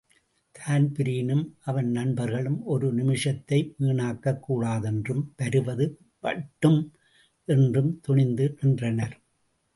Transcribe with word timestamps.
தான்பிரீனும் 0.55 1.43
அவன் 1.61 1.89
நண்பர்களும் 1.91 2.63
ஒரு 2.65 2.87
நிமிஷத்தையும் 2.95 3.75
வீணாக்கக் 3.79 4.39
கூடாதென்றும், 4.39 5.33
வருவது 5.37 5.87
வட்டும் 6.19 6.81
என்றும் 7.47 7.99
துணிந்து 8.01 8.57
நின்றனர். 8.61 9.15